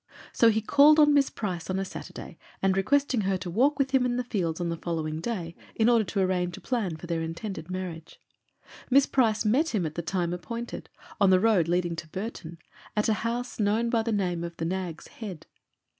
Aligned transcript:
So 0.33 0.49
he 0.49 0.61
called 0.63 0.97
on 0.97 1.13
Miss 1.13 1.29
Price 1.29 1.69
on 1.69 1.77
a 1.77 1.85
Saturday 1.85 2.39
and 2.59 2.75
requesting 2.75 3.21
her 3.21 3.37
to 3.37 3.51
walk 3.51 3.77
with 3.77 3.91
him 3.91 4.03
in 4.03 4.17
the 4.17 4.23
fields 4.23 4.59
on 4.59 4.69
the 4.69 4.77
following 4.77 5.19
day, 5.21 5.53
in 5.75 5.89
order 5.89 6.03
to 6.05 6.21
arrange 6.21 6.57
a 6.57 6.59
plan 6.61 6.97
for 6.97 7.05
their 7.05 7.21
intended 7.21 7.69
marriage. 7.69 8.19
Miss 8.89 9.05
Price 9.05 9.45
met 9.45 9.75
him 9.75 9.85
at 9.85 9.93
the 9.93 10.01
time 10.01 10.33
appointed, 10.33 10.89
on 11.19 11.29
the 11.29 11.39
road 11.39 11.67
leading 11.67 11.95
to 11.97 12.07
Burton, 12.09 12.57
at 12.97 13.09
a 13.09 13.13
house 13.21 13.59
known 13.59 13.91
by 13.91 14.01
the 14.01 14.11
name 14.11 14.43
of 14.43 14.57
"The 14.57 14.65
Nag's 14.65 15.07
Head." 15.07 15.45